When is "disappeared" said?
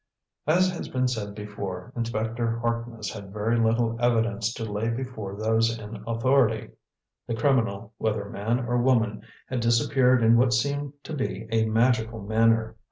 9.59-10.23